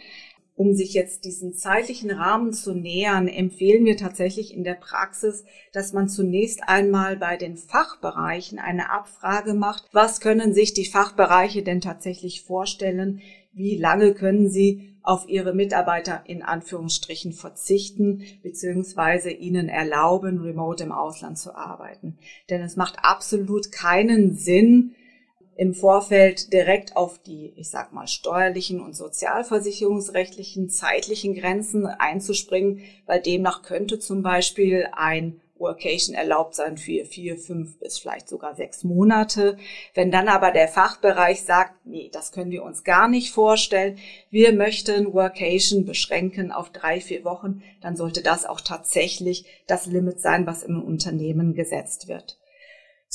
Um 0.57 0.73
sich 0.73 0.93
jetzt 0.93 1.25
diesen 1.25 1.53
zeitlichen 1.53 2.11
Rahmen 2.11 2.53
zu 2.53 2.73
nähern, 2.73 3.27
empfehlen 3.27 3.83
wir 3.83 3.97
tatsächlich 3.97 4.53
in 4.53 4.63
der 4.63 4.75
Praxis, 4.75 5.43
dass 5.73 5.91
man 5.91 6.07
zunächst 6.07 6.61
einmal 6.65 7.17
bei 7.17 7.35
den 7.35 7.57
Fachbereichen 7.57 8.57
eine 8.57 8.89
Abfrage 8.89 9.53
macht. 9.53 9.89
Was 9.91 10.21
können 10.21 10.53
sich 10.53 10.73
die 10.73 10.85
Fachbereiche 10.85 11.61
denn 11.61 11.81
tatsächlich 11.81 12.43
vorstellen? 12.43 13.21
Wie 13.51 13.77
lange 13.77 14.13
können 14.13 14.49
sie 14.49 14.95
auf 15.03 15.27
ihre 15.27 15.53
Mitarbeiter 15.53 16.23
in 16.25 16.41
Anführungsstrichen 16.41 17.33
verzichten, 17.33 18.23
beziehungsweise 18.41 19.31
ihnen 19.31 19.67
erlauben, 19.67 20.39
remote 20.39 20.85
im 20.85 20.93
Ausland 20.93 21.37
zu 21.37 21.53
arbeiten? 21.53 22.17
Denn 22.49 22.61
es 22.61 22.77
macht 22.77 22.99
absolut 23.03 23.73
keinen 23.73 24.35
Sinn, 24.35 24.95
im 25.55 25.73
Vorfeld 25.73 26.51
direkt 26.51 26.97
auf 26.97 27.17
die, 27.19 27.53
ich 27.55 27.69
sag 27.69 27.93
mal, 27.93 28.07
steuerlichen 28.07 28.81
und 28.81 28.95
sozialversicherungsrechtlichen 28.95 30.69
zeitlichen 30.69 31.33
Grenzen 31.33 31.85
einzuspringen, 31.85 32.81
weil 33.05 33.21
demnach 33.21 33.63
könnte 33.63 33.99
zum 33.99 34.21
Beispiel 34.21 34.87
ein 34.91 35.39
Workation 35.57 36.15
erlaubt 36.15 36.55
sein 36.55 36.77
für 36.77 37.05
vier, 37.05 37.37
fünf 37.37 37.79
bis 37.79 37.97
vielleicht 37.97 38.27
sogar 38.27 38.55
sechs 38.55 38.83
Monate. 38.83 39.57
Wenn 39.93 40.11
dann 40.11 40.27
aber 40.27 40.51
der 40.51 40.67
Fachbereich 40.67 41.43
sagt, 41.43 41.85
nee, 41.85 42.09
das 42.11 42.31
können 42.33 42.51
wir 42.51 42.63
uns 42.63 42.83
gar 42.83 43.07
nicht 43.07 43.31
vorstellen, 43.31 43.97
wir 44.29 44.51
möchten 44.51 45.13
Workation 45.13 45.85
beschränken 45.85 46.51
auf 46.51 46.71
drei, 46.71 46.99
vier 46.99 47.23
Wochen, 47.23 47.63
dann 47.81 47.95
sollte 47.95 48.21
das 48.21 48.45
auch 48.45 48.59
tatsächlich 48.59 49.45
das 49.67 49.85
Limit 49.85 50.19
sein, 50.19 50.45
was 50.45 50.63
im 50.63 50.83
Unternehmen 50.83 51.53
gesetzt 51.53 52.09
wird. 52.09 52.37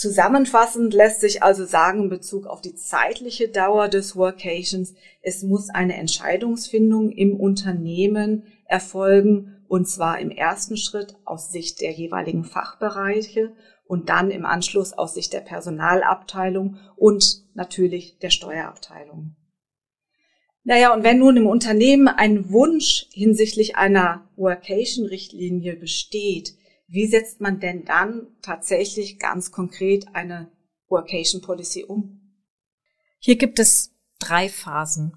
Zusammenfassend 0.00 0.94
lässt 0.94 1.20
sich 1.20 1.42
also 1.42 1.66
sagen 1.66 2.04
in 2.04 2.08
Bezug 2.08 2.46
auf 2.46 2.62
die 2.62 2.74
zeitliche 2.74 3.48
Dauer 3.48 3.88
des 3.88 4.16
Workations, 4.16 4.94
es 5.20 5.42
muss 5.42 5.68
eine 5.68 5.94
Entscheidungsfindung 5.96 7.10
im 7.10 7.38
Unternehmen 7.38 8.44
erfolgen 8.64 9.62
und 9.68 9.86
zwar 9.86 10.18
im 10.18 10.30
ersten 10.30 10.78
Schritt 10.78 11.16
aus 11.26 11.52
Sicht 11.52 11.82
der 11.82 11.92
jeweiligen 11.92 12.44
Fachbereiche 12.44 13.52
und 13.84 14.08
dann 14.08 14.30
im 14.30 14.46
Anschluss 14.46 14.94
aus 14.94 15.12
Sicht 15.12 15.34
der 15.34 15.40
Personalabteilung 15.40 16.78
und 16.96 17.42
natürlich 17.52 18.16
der 18.20 18.30
Steuerabteilung. 18.30 19.36
Naja, 20.64 20.94
und 20.94 21.04
wenn 21.04 21.18
nun 21.18 21.36
im 21.36 21.46
Unternehmen 21.46 22.08
ein 22.08 22.50
Wunsch 22.50 23.06
hinsichtlich 23.12 23.76
einer 23.76 24.30
Workation-Richtlinie 24.36 25.76
besteht, 25.76 26.54
wie 26.90 27.06
setzt 27.06 27.40
man 27.40 27.60
denn 27.60 27.84
dann 27.84 28.26
tatsächlich 28.42 29.20
ganz 29.20 29.52
konkret 29.52 30.08
eine 30.12 30.50
Workation 30.88 31.40
Policy 31.40 31.84
um? 31.84 32.20
Hier 33.20 33.36
gibt 33.36 33.60
es 33.60 33.94
drei 34.18 34.48
Phasen. 34.48 35.16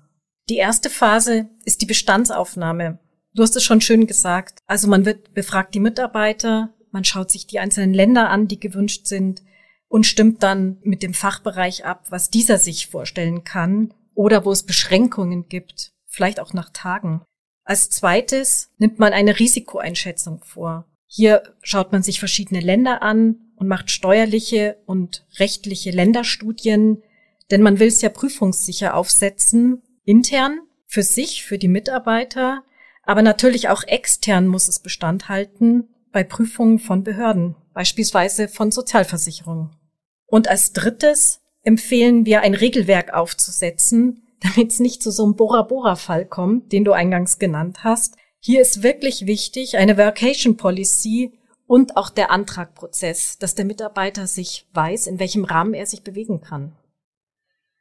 Die 0.49 0.57
erste 0.57 0.91
Phase 0.91 1.49
ist 1.65 1.81
die 1.81 1.87
Bestandsaufnahme. 1.87 2.99
Du 3.33 3.41
hast 3.41 3.55
es 3.55 3.63
schon 3.63 3.81
schön 3.81 4.05
gesagt. 4.05 4.59
Also 4.67 4.87
man 4.87 5.05
wird 5.05 5.33
befragt 5.33 5.73
die 5.73 5.79
Mitarbeiter, 5.79 6.73
man 6.91 7.05
schaut 7.05 7.31
sich 7.31 7.47
die 7.47 7.57
einzelnen 7.57 7.93
Länder 7.95 8.29
an, 8.29 8.47
die 8.47 8.59
gewünscht 8.59 9.07
sind 9.07 9.41
und 9.87 10.05
stimmt 10.05 10.43
dann 10.43 10.77
mit 10.83 11.01
dem 11.01 11.15
Fachbereich 11.15 11.85
ab, 11.85 12.05
was 12.09 12.29
dieser 12.29 12.59
sich 12.59 12.85
vorstellen 12.87 13.43
kann 13.43 13.95
oder 14.13 14.45
wo 14.45 14.51
es 14.51 14.61
Beschränkungen 14.61 15.49
gibt, 15.49 15.93
vielleicht 16.05 16.39
auch 16.39 16.53
nach 16.53 16.69
Tagen. 16.69 17.23
Als 17.63 17.89
zweites 17.89 18.69
nimmt 18.77 18.99
man 18.99 19.13
eine 19.13 19.39
Risikoeinschätzung 19.39 20.43
vor. 20.43 20.85
Hier 21.15 21.43
schaut 21.61 21.91
man 21.91 22.01
sich 22.01 22.17
verschiedene 22.17 22.59
Länder 22.59 23.03
an 23.03 23.35
und 23.55 23.67
macht 23.67 23.91
steuerliche 23.91 24.77
und 24.87 25.27
rechtliche 25.37 25.91
Länderstudien, 25.91 27.03
denn 27.51 27.61
man 27.61 27.77
will 27.77 27.89
es 27.89 28.01
ja 28.01 28.09
prüfungssicher 28.09 28.95
aufsetzen, 28.95 29.83
intern, 30.05 30.61
für 30.87 31.03
sich, 31.03 31.43
für 31.43 31.59
die 31.59 31.67
Mitarbeiter, 31.67 32.63
aber 33.03 33.21
natürlich 33.21 33.69
auch 33.69 33.83
extern 33.83 34.47
muss 34.47 34.67
es 34.67 34.79
Bestand 34.79 35.29
halten 35.29 35.87
bei 36.11 36.23
Prüfungen 36.23 36.79
von 36.79 37.03
Behörden, 37.03 37.55
beispielsweise 37.75 38.47
von 38.47 38.71
Sozialversicherungen. 38.71 39.69
Und 40.25 40.47
als 40.47 40.73
drittes 40.73 41.41
empfehlen 41.61 42.25
wir 42.25 42.41
ein 42.41 42.55
Regelwerk 42.55 43.13
aufzusetzen, 43.13 44.23
damit 44.41 44.71
es 44.71 44.79
nicht 44.79 45.03
zu 45.03 45.11
so 45.11 45.25
einem 45.25 45.35
Bora-Bora-Fall 45.35 46.25
kommt, 46.25 46.71
den 46.71 46.83
du 46.83 46.91
eingangs 46.91 47.37
genannt 47.37 47.83
hast. 47.83 48.15
Hier 48.45 48.59
ist 48.59 48.83
wirklich 48.83 49.25
wichtig 49.25 49.77
eine 49.77 49.97
Vacation 49.97 50.57
Policy 50.57 51.31
und 51.65 51.95
auch 51.95 52.09
der 52.09 52.29
Antragprozess, 52.29 53.37
dass 53.37 53.55
der 53.55 53.63
Mitarbeiter 53.63 54.27
sich 54.27 54.67
weiß, 54.73 55.07
in 55.07 55.17
welchem 55.17 55.45
Rahmen 55.45 55.73
er 55.73 55.85
sich 55.85 56.03
bewegen 56.03 56.41
kann. 56.41 56.73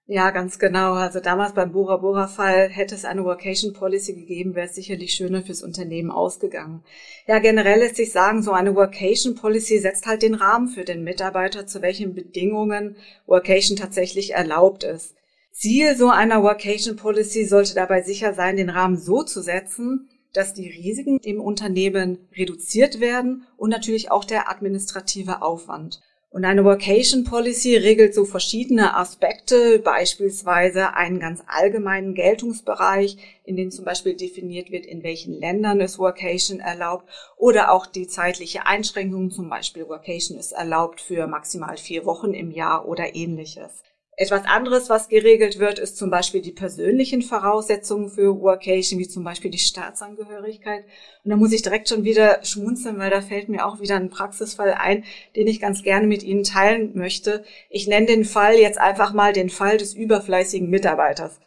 Ja, 0.06 0.30
ganz 0.30 0.60
genau. 0.60 0.92
Also 0.92 1.18
damals 1.18 1.54
beim 1.54 1.72
Bora 1.72 1.96
Bora 1.96 2.28
Fall 2.28 2.68
hätte 2.68 2.94
es 2.94 3.04
eine 3.04 3.24
Workation 3.24 3.72
Policy 3.72 4.14
gegeben, 4.14 4.54
wäre 4.54 4.68
es 4.68 4.76
sicherlich 4.76 5.14
schöner 5.14 5.42
fürs 5.42 5.64
Unternehmen 5.64 6.12
ausgegangen. 6.12 6.84
Ja, 7.26 7.40
generell 7.40 7.80
lässt 7.80 7.96
sich 7.96 8.12
sagen, 8.12 8.44
so 8.44 8.52
eine 8.52 8.76
Workation 8.76 9.34
Policy 9.34 9.80
setzt 9.80 10.06
halt 10.06 10.22
den 10.22 10.34
Rahmen 10.34 10.68
für 10.68 10.84
den 10.84 11.02
Mitarbeiter, 11.02 11.66
zu 11.66 11.82
welchen 11.82 12.14
Bedingungen 12.14 12.94
Workation 13.26 13.76
tatsächlich 13.76 14.34
erlaubt 14.34 14.84
ist. 14.84 15.16
Ziel 15.50 15.96
so 15.96 16.08
einer 16.08 16.44
Workation 16.44 16.94
Policy 16.94 17.46
sollte 17.46 17.74
dabei 17.74 18.02
sicher 18.02 18.32
sein, 18.32 18.56
den 18.56 18.70
Rahmen 18.70 18.96
so 18.96 19.24
zu 19.24 19.42
setzen, 19.42 20.08
dass 20.32 20.54
die 20.54 20.68
Risiken 20.68 21.18
im 21.22 21.40
Unternehmen 21.40 22.28
reduziert 22.36 23.00
werden 23.00 23.46
und 23.56 23.70
natürlich 23.70 24.10
auch 24.10 24.24
der 24.24 24.50
administrative 24.50 25.42
Aufwand. 25.42 26.00
Und 26.32 26.46
eine 26.46 26.64
Workation 26.64 27.24
Policy 27.24 27.76
regelt 27.76 28.14
so 28.14 28.24
verschiedene 28.24 28.96
Aspekte, 28.96 29.78
beispielsweise 29.78 30.94
einen 30.94 31.20
ganz 31.20 31.42
allgemeinen 31.46 32.14
Geltungsbereich, 32.14 33.18
in 33.44 33.56
dem 33.56 33.70
zum 33.70 33.84
Beispiel 33.84 34.14
definiert 34.14 34.70
wird, 34.70 34.86
in 34.86 35.02
welchen 35.02 35.34
Ländern 35.34 35.80
ist 35.80 35.98
Workation 35.98 36.58
erlaubt 36.58 37.06
oder 37.36 37.70
auch 37.70 37.84
die 37.84 38.06
zeitliche 38.06 38.64
Einschränkung, 38.64 39.30
zum 39.30 39.50
Beispiel 39.50 39.86
Workation 39.88 40.38
ist 40.38 40.52
erlaubt 40.52 41.02
für 41.02 41.26
maximal 41.26 41.76
vier 41.76 42.06
Wochen 42.06 42.32
im 42.32 42.50
Jahr 42.50 42.88
oder 42.88 43.14
ähnliches. 43.14 43.82
Etwas 44.14 44.44
anderes, 44.44 44.90
was 44.90 45.08
geregelt 45.08 45.58
wird, 45.58 45.78
ist 45.78 45.96
zum 45.96 46.10
Beispiel 46.10 46.42
die 46.42 46.52
persönlichen 46.52 47.22
Voraussetzungen 47.22 48.10
für 48.10 48.40
Workation, 48.42 48.98
wie 48.98 49.08
zum 49.08 49.24
Beispiel 49.24 49.50
die 49.50 49.58
Staatsangehörigkeit. 49.58 50.84
Und 51.24 51.30
da 51.30 51.36
muss 51.36 51.52
ich 51.52 51.62
direkt 51.62 51.88
schon 51.88 52.04
wieder 52.04 52.44
schmunzeln, 52.44 52.98
weil 52.98 53.10
da 53.10 53.22
fällt 53.22 53.48
mir 53.48 53.66
auch 53.66 53.80
wieder 53.80 53.96
ein 53.96 54.10
Praxisfall 54.10 54.74
ein, 54.74 55.04
den 55.34 55.46
ich 55.46 55.60
ganz 55.60 55.82
gerne 55.82 56.06
mit 56.06 56.22
Ihnen 56.22 56.44
teilen 56.44 56.92
möchte. 56.94 57.42
Ich 57.70 57.86
nenne 57.86 58.06
den 58.06 58.26
Fall 58.26 58.56
jetzt 58.56 58.78
einfach 58.78 59.14
mal 59.14 59.32
den 59.32 59.48
Fall 59.48 59.78
des 59.78 59.94
überfleißigen 59.94 60.68
Mitarbeiters. 60.68 61.40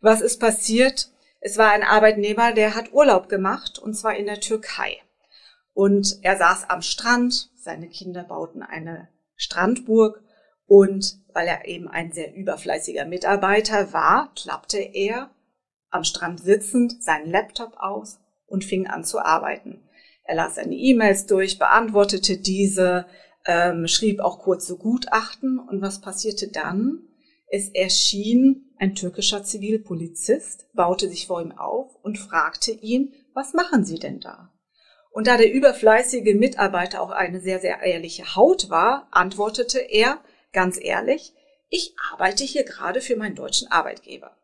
Was 0.00 0.22
ist 0.22 0.40
passiert? 0.40 1.10
Es 1.40 1.58
war 1.58 1.70
ein 1.70 1.82
Arbeitnehmer, 1.82 2.52
der 2.52 2.74
hat 2.74 2.94
Urlaub 2.94 3.28
gemacht, 3.28 3.78
und 3.78 3.92
zwar 3.92 4.16
in 4.16 4.24
der 4.24 4.40
Türkei. 4.40 4.96
Und 5.74 6.18
er 6.22 6.38
saß 6.38 6.70
am 6.70 6.80
Strand, 6.80 7.50
seine 7.56 7.88
Kinder 7.88 8.24
bauten 8.24 8.62
eine 8.62 9.08
Strandburg 9.36 10.22
und 10.66 11.18
weil 11.32 11.46
er 11.46 11.66
eben 11.66 11.88
ein 11.88 12.12
sehr 12.12 12.34
überfleißiger 12.34 13.04
Mitarbeiter 13.04 13.92
war, 13.92 14.32
klappte 14.34 14.78
er 14.78 15.30
am 15.90 16.04
Strand 16.04 16.40
sitzend 16.40 17.02
seinen 17.02 17.30
Laptop 17.30 17.76
aus 17.78 18.18
und 18.46 18.64
fing 18.64 18.86
an 18.86 19.04
zu 19.04 19.20
arbeiten. 19.20 19.82
Er 20.24 20.34
las 20.34 20.56
seine 20.56 20.74
E-Mails 20.74 21.26
durch, 21.26 21.58
beantwortete 21.58 22.38
diese, 22.38 23.06
ähm, 23.46 23.86
schrieb 23.86 24.20
auch 24.20 24.40
kurze 24.40 24.76
Gutachten. 24.76 25.58
Und 25.58 25.80
was 25.82 26.00
passierte 26.00 26.48
dann? 26.48 27.02
Es 27.48 27.68
erschien 27.68 28.74
ein 28.78 28.94
türkischer 28.94 29.44
Zivilpolizist, 29.44 30.66
baute 30.74 31.08
sich 31.08 31.28
vor 31.28 31.40
ihm 31.40 31.52
auf 31.52 31.94
und 32.02 32.18
fragte 32.18 32.72
ihn, 32.72 33.12
was 33.34 33.54
machen 33.54 33.84
Sie 33.84 33.98
denn 33.98 34.18
da? 34.18 34.52
Und 35.12 35.28
da 35.28 35.36
der 35.36 35.52
überfleißige 35.52 36.34
Mitarbeiter 36.34 37.00
auch 37.00 37.10
eine 37.10 37.40
sehr, 37.40 37.60
sehr 37.60 37.80
ehrliche 37.80 38.34
Haut 38.34 38.68
war, 38.68 39.08
antwortete 39.12 39.78
er, 39.78 40.18
Ganz 40.56 40.78
ehrlich, 40.82 41.34
ich 41.68 41.94
arbeite 42.10 42.42
hier 42.42 42.64
gerade 42.64 43.02
für 43.02 43.14
meinen 43.14 43.34
deutschen 43.34 43.70
Arbeitgeber. 43.70 44.38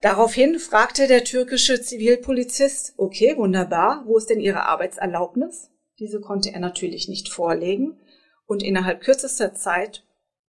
Daraufhin 0.00 0.60
fragte 0.60 1.08
der 1.08 1.24
türkische 1.24 1.82
Zivilpolizist, 1.82 2.94
okay, 2.98 3.36
wunderbar, 3.36 4.04
wo 4.06 4.16
ist 4.16 4.30
denn 4.30 4.38
Ihre 4.38 4.66
Arbeitserlaubnis? 4.66 5.72
Diese 5.98 6.20
konnte 6.20 6.52
er 6.52 6.60
natürlich 6.60 7.08
nicht 7.08 7.30
vorlegen 7.30 7.98
und 8.46 8.62
innerhalb 8.62 9.00
kürzester 9.00 9.54
Zeit 9.54 10.04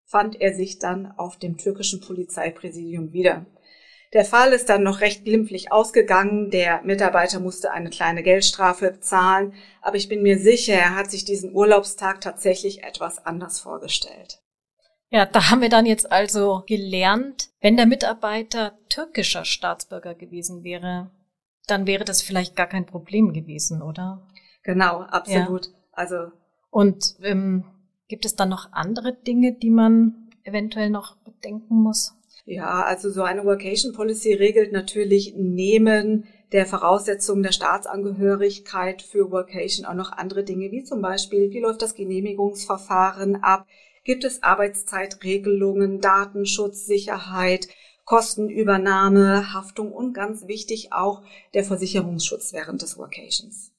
fand 0.05 0.39
er 0.39 0.53
sich 0.53 0.77
dann 0.77 1.11
auf 1.17 1.39
dem 1.39 1.57
türkischen 1.57 1.99
Polizeipräsidium 1.99 3.11
wieder. 3.11 3.47
Der 4.13 4.23
Fall 4.23 4.53
ist 4.53 4.69
dann 4.69 4.83
noch 4.83 5.01
recht 5.01 5.25
glimpflich 5.25 5.71
ausgegangen. 5.71 6.51
Der 6.51 6.83
Mitarbeiter 6.83 7.39
musste 7.39 7.71
eine 7.71 7.89
kleine 7.89 8.21
Geldstrafe 8.21 8.99
zahlen, 8.99 9.55
aber 9.81 9.95
ich 9.97 10.09
bin 10.09 10.21
mir 10.21 10.37
sicher, 10.37 10.75
er 10.75 10.95
hat 10.95 11.09
sich 11.09 11.25
diesen 11.25 11.55
Urlaubstag 11.55 12.21
tatsächlich 12.21 12.83
etwas 12.83 13.25
anders 13.25 13.59
vorgestellt. 13.59 14.44
Ja, 15.15 15.25
da 15.25 15.49
haben 15.49 15.61
wir 15.61 15.69
dann 15.69 15.85
jetzt 15.85 16.11
also 16.11 16.63
gelernt, 16.67 17.47
wenn 17.61 17.77
der 17.77 17.85
Mitarbeiter 17.85 18.77
türkischer 18.89 19.45
Staatsbürger 19.45 20.13
gewesen 20.13 20.65
wäre, 20.65 21.09
dann 21.67 21.87
wäre 21.87 22.03
das 22.03 22.21
vielleicht 22.21 22.57
gar 22.57 22.67
kein 22.67 22.85
Problem 22.85 23.31
gewesen, 23.31 23.81
oder? 23.81 24.27
Genau, 24.63 25.03
absolut. 25.03 25.67
Ja. 25.67 25.71
Also 25.93 26.15
und 26.69 27.15
ähm, 27.21 27.63
gibt 28.09 28.25
es 28.25 28.35
dann 28.35 28.49
noch 28.49 28.73
andere 28.73 29.13
Dinge, 29.13 29.53
die 29.53 29.69
man 29.69 30.31
eventuell 30.43 30.89
noch 30.89 31.15
bedenken 31.15 31.75
muss? 31.75 32.13
Ja, 32.43 32.83
also 32.83 33.09
so 33.09 33.23
eine 33.23 33.45
Workation 33.45 33.93
Policy 33.93 34.33
regelt 34.33 34.73
natürlich 34.73 35.33
neben 35.37 36.25
der 36.51 36.65
Voraussetzung 36.65 37.41
der 37.41 37.53
Staatsangehörigkeit 37.53 39.01
für 39.01 39.31
Workation 39.31 39.85
auch 39.85 39.93
noch 39.93 40.11
andere 40.11 40.43
Dinge, 40.43 40.71
wie 40.71 40.83
zum 40.83 41.01
Beispiel, 41.01 41.51
wie 41.51 41.61
läuft 41.61 41.81
das 41.81 41.95
Genehmigungsverfahren 41.95 43.37
ab, 43.37 43.65
gibt 44.05 44.23
es 44.23 44.41
Arbeitszeitregelungen, 44.43 45.99
Datenschutz, 45.99 46.85
Sicherheit, 46.85 47.67
Kostenübernahme, 48.05 49.53
Haftung 49.53 49.91
und 49.91 50.13
ganz 50.13 50.47
wichtig 50.47 50.93
auch 50.93 51.23
der 51.53 51.65
Versicherungsschutz 51.65 52.53
während 52.53 52.81
des 52.81 52.97
Workations. 52.97 53.73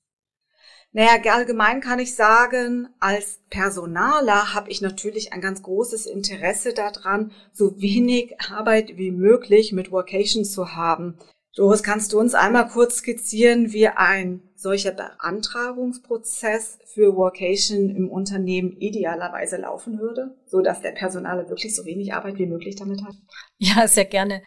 Naja, 0.92 1.33
allgemein 1.33 1.80
kann 1.80 1.99
ich 1.99 2.14
sagen, 2.14 2.88
als 3.00 3.40
Personaler 3.50 4.54
habe 4.54 4.71
ich 4.71 4.80
natürlich 4.80 5.33
ein 5.33 5.40
ganz 5.40 5.62
großes 5.62 6.06
Interesse 6.06 6.73
daran, 6.73 7.33
so 7.52 7.80
wenig 7.80 8.40
Arbeit 8.50 8.97
wie 8.97 9.11
möglich 9.11 9.73
mit 9.73 9.92
Workation 9.92 10.45
zu 10.45 10.75
haben. 10.75 11.18
Doris, 11.56 11.82
kannst 11.82 12.12
du 12.12 12.20
uns 12.20 12.34
einmal 12.34 12.68
kurz 12.68 12.98
skizzieren, 12.98 13.72
wie 13.72 13.88
ein 13.88 14.42
solcher 14.54 14.92
Beantragungsprozess 14.92 16.78
für 16.84 17.16
Workation 17.16 17.88
im 17.88 18.10
Unternehmen 18.10 18.76
idealerweise 18.76 19.56
laufen 19.56 19.98
würde, 19.98 20.36
so 20.46 20.60
dass 20.60 20.82
der 20.82 20.92
Personale 20.92 21.48
wirklich 21.48 21.75
so 21.75 21.86
wenig 21.86 22.12
Arbeit 22.12 22.38
wie 22.38 22.46
möglich 22.46 22.76
damit 22.76 23.02
hat? 23.02 23.14
Ja, 23.56 23.88
sehr 23.88 24.04
gerne. 24.04 24.42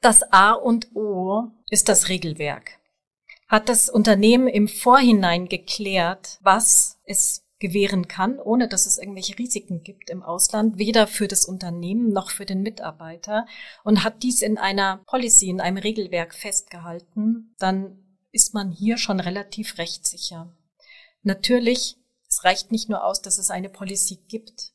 Das 0.00 0.24
A 0.32 0.52
und 0.52 0.94
O 0.96 1.44
ist 1.70 1.88
das 1.88 2.08
Regelwerk. 2.08 2.72
Hat 3.46 3.68
das 3.68 3.88
Unternehmen 3.88 4.48
im 4.48 4.66
Vorhinein 4.66 5.48
geklärt, 5.48 6.38
was 6.42 6.98
es 7.04 7.44
gewähren 7.58 8.06
kann, 8.06 8.38
ohne 8.38 8.68
dass 8.68 8.86
es 8.86 8.98
irgendwelche 8.98 9.38
Risiken 9.38 9.82
gibt 9.82 10.10
im 10.10 10.22
Ausland, 10.22 10.78
weder 10.78 11.06
für 11.06 11.26
das 11.26 11.44
Unternehmen 11.44 12.12
noch 12.12 12.30
für 12.30 12.46
den 12.46 12.62
Mitarbeiter 12.62 13.46
und 13.84 14.04
hat 14.04 14.22
dies 14.22 14.42
in 14.42 14.58
einer 14.58 14.98
Policy, 15.06 15.48
in 15.48 15.60
einem 15.60 15.78
Regelwerk 15.78 16.34
festgehalten, 16.34 17.54
dann 17.58 17.98
ist 18.30 18.54
man 18.54 18.70
hier 18.70 18.98
schon 18.98 19.20
relativ 19.20 19.78
rechtssicher. 19.78 20.54
Natürlich, 21.22 21.96
es 22.28 22.44
reicht 22.44 22.70
nicht 22.70 22.88
nur 22.88 23.04
aus, 23.04 23.22
dass 23.22 23.38
es 23.38 23.50
eine 23.50 23.68
Policy 23.68 24.20
gibt. 24.28 24.72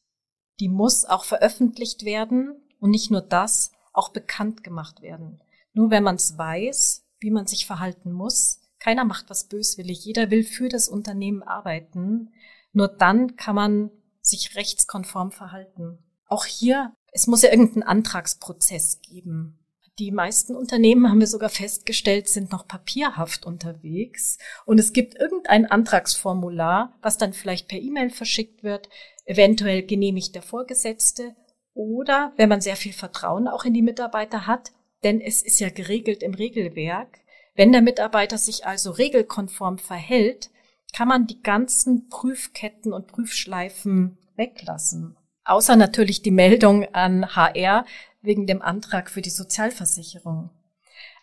Die 0.60 0.70
muss 0.70 1.06
auch 1.06 1.24
veröffentlicht 1.24 2.04
werden 2.04 2.62
und 2.80 2.90
nicht 2.90 3.12
nur 3.12 3.22
das, 3.22 3.72
auch 3.94 4.10
bekannt 4.10 4.64
gemacht 4.64 5.02
werden. 5.02 5.40
Nur 5.74 5.90
wenn 5.90 6.04
man 6.04 6.16
es 6.16 6.38
weiß, 6.38 7.06
wie 7.20 7.32
man 7.32 7.48
sich 7.48 7.66
verhalten 7.66 8.12
muss, 8.12 8.60
keiner 8.80 9.06
macht 9.06 9.30
was 9.30 9.46
böswillig, 9.46 10.04
jeder 10.04 10.30
will 10.30 10.44
für 10.44 10.68
das 10.68 10.90
Unternehmen 10.90 11.42
arbeiten, 11.42 12.34
nur 12.74 12.88
dann 12.88 13.36
kann 13.36 13.56
man 13.56 13.92
sich 14.22 14.56
rechtskonform 14.56 15.32
verhalten. 15.32 16.00
Auch 16.28 16.46
hier, 16.46 16.94
es 17.12 17.28
muss 17.28 17.44
ja 17.44 17.52
irgendeinen 17.52 17.84
Antragsprozess 17.84 19.02
geben. 19.02 19.60
Die 20.00 20.12
meisten 20.12 20.56
Unternehmen, 20.56 21.08
haben 21.08 21.20
wir 21.20 21.28
sogar 21.28 21.50
festgestellt, 21.50 22.28
sind 22.28 22.52
noch 22.52 22.68
papierhaft 22.68 23.46
unterwegs. 23.46 24.40
Und 24.66 24.80
es 24.80 24.92
gibt 24.92 25.16
irgendein 25.20 25.68
Antragsformular, 25.68 26.98
was 27.04 27.20
dann 27.20 27.34
vielleicht 27.34 27.68
per 27.68 27.78
E-Mail 27.78 28.10
verschickt 28.10 28.64
wird, 28.64 28.90
eventuell 29.26 29.86
genehmigt 29.86 30.34
der 30.34 30.42
Vorgesetzte 30.42 31.36
oder, 31.76 32.34
wenn 32.38 32.50
man 32.50 32.62
sehr 32.62 32.76
viel 32.76 32.94
Vertrauen 32.94 33.48
auch 33.48 33.66
in 33.66 33.74
die 33.74 33.82
Mitarbeiter 33.82 34.48
hat, 34.48 34.72
denn 35.04 35.22
es 35.22 35.44
ist 35.44 35.60
ja 35.60 35.70
geregelt 35.70 36.24
im 36.24 36.34
Regelwerk, 36.34 37.20
wenn 37.56 37.72
der 37.72 37.82
Mitarbeiter 37.82 38.38
sich 38.38 38.66
also 38.66 38.92
regelkonform 38.92 39.78
verhält, 39.78 40.50
kann 40.94 41.08
man 41.08 41.28
die 41.28 41.42
ganzen 41.42 42.08
Prüfketten 42.08 42.94
und 42.94 43.08
Prüfschleifen 43.08 44.18
weglassen. 44.36 45.18
Außer 45.44 45.76
natürlich 45.76 46.22
die 46.22 46.32
Meldung 46.32 46.86
an 46.94 47.36
HR 47.36 47.86
wegen 48.22 48.48
dem 48.48 48.62
Antrag 48.62 49.10
für 49.10 49.22
die 49.22 49.30
Sozialversicherung. 49.30 50.50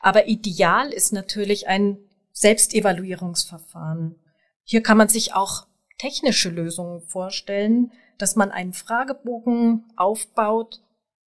Aber 0.01 0.29
ideal 0.29 0.93
ist 0.93 1.13
natürlich 1.13 1.69
ein 1.69 1.99
Selbstevaluierungsverfahren. 2.33 4.17
Hier 4.65 4.83
kann 4.83 4.99
man 4.99 5.09
sich 5.09 5.35
auch 5.35 5.67
technische 5.99 6.51
Lösungen 6.51 7.03
vorstellen, 7.03 7.93
dass 8.19 8.37
man 8.37 8.51
einen 8.51 8.73
Fragebogen 8.73 9.85
aufbaut. 9.97 10.81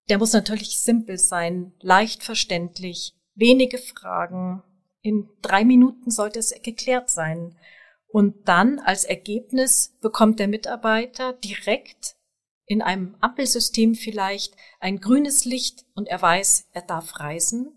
Der 0.09 0.17
muss 0.17 0.33
natürlich 0.33 0.79
simpel 0.79 1.17
sein, 1.17 1.73
leicht 1.79 2.23
verständlich, 2.23 3.13
wenige 3.35 3.77
Fragen. 3.77 4.63
In 5.01 5.29
drei 5.41 5.65
Minuten 5.65 6.11
sollte 6.11 6.39
es 6.39 6.53
geklärt 6.61 7.09
sein. 7.09 7.55
Und 8.13 8.47
dann 8.47 8.77
als 8.77 9.05
Ergebnis 9.05 9.97
bekommt 9.99 10.39
der 10.39 10.47
Mitarbeiter 10.47 11.33
direkt 11.33 12.15
in 12.67 12.83
einem 12.83 13.17
Ampelsystem 13.21 13.95
vielleicht 13.95 14.55
ein 14.79 14.99
grünes 14.99 15.45
Licht 15.45 15.83
und 15.95 16.07
er 16.07 16.21
weiß, 16.21 16.69
er 16.73 16.83
darf 16.83 17.19
reisen. 17.19 17.71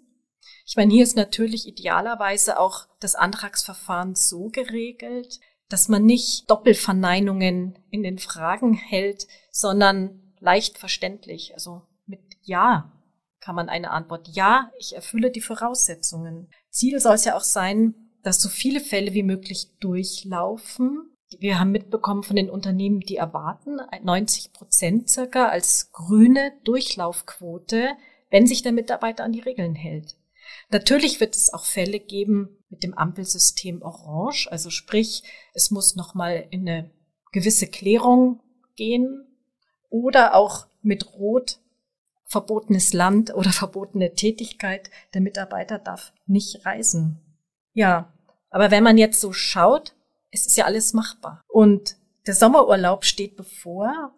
Ich 0.67 0.77
meine, 0.77 0.93
hier 0.93 1.05
ist 1.05 1.17
natürlich 1.17 1.67
idealerweise 1.67 2.61
auch 2.61 2.87
das 3.01 3.15
Antragsverfahren 3.15 4.15
so 4.15 4.49
geregelt, 4.49 5.41
dass 5.71 5.89
man 5.89 6.05
nicht 6.05 6.51
Doppelverneinungen 6.51 7.79
in 7.89 8.03
den 8.03 8.19
Fragen 8.19 8.75
hält, 8.75 9.27
sondern 9.51 10.35
leicht 10.39 10.77
verständlich. 10.77 11.55
Also 11.55 11.81
mit 12.05 12.21
Ja 12.43 12.93
kann 13.41 13.55
man 13.55 13.71
eine 13.71 13.91
Antwort. 13.91 14.29
Ja, 14.29 14.71
ich 14.79 14.95
erfülle 14.95 15.31
die 15.31 15.41
Voraussetzungen. 15.41 16.51
Ziel 16.69 17.01
soll 17.01 17.15
es 17.15 17.25
ja 17.25 17.39
auch 17.39 17.45
sein, 17.45 18.06
dass 18.27 18.43
so 18.43 18.49
viele 18.49 18.81
Fälle 18.81 19.15
wie 19.15 19.23
möglich 19.23 19.69
durchlaufen. 19.79 21.13
Wir 21.39 21.61
haben 21.61 21.71
mitbekommen 21.71 22.25
von 22.25 22.35
den 22.35 22.51
Unternehmen, 22.51 22.99
die 22.99 23.15
erwarten 23.15 23.79
90 24.03 24.53
Prozent 24.53 25.09
circa 25.09 25.49
als 25.49 25.93
grüne 25.93 26.53
Durchlaufquote, 26.65 27.91
wenn 28.31 28.49
sich 28.49 28.63
der 28.63 28.73
Mitarbeiter 28.73 29.23
an 29.23 29.31
die 29.31 29.41
Regeln 29.41 29.77
hält. 29.77 30.17
Natürlich 30.71 31.21
wird 31.21 31.37
es 31.37 31.55
auch 31.55 31.65
Fälle 31.65 32.01
geben 32.01 32.65
mit 32.69 32.83
dem 32.83 32.95
Ampelsystem 32.95 33.81
Orange, 33.83 34.49
also 34.51 34.71
sprich, 34.71 35.23
es 35.55 35.71
muss 35.71 35.95
nochmal 35.95 36.49
in 36.51 36.69
eine 36.69 36.91
gewisse 37.31 37.69
Klärung 37.69 38.41
gehen 38.75 39.25
oder 39.89 40.35
auch 40.35 40.67
mit 40.83 41.13
Rot 41.15 41.61
verbotenes 42.25 42.93
Land 42.93 43.33
oder 43.33 43.53
verbotene 43.53 44.15
Tätigkeit. 44.15 44.91
Der 45.15 45.21
Mitarbeiter 45.21 45.79
darf 45.79 46.13
nicht 46.27 46.67
reisen. 46.67 47.21
Ja, 47.73 48.13
aber 48.51 48.71
wenn 48.71 48.85
man 48.85 48.99
jetzt 48.99 49.21
so 49.21 49.33
schaut, 49.33 49.95
es 50.31 50.47
ist 50.47 50.57
ja 50.57 50.65
alles 50.65 50.93
machbar. 50.93 51.43
Und 51.49 51.97
der 52.27 52.35
Sommerurlaub 52.35 53.05
steht 53.05 53.37
bevor. 53.37 54.15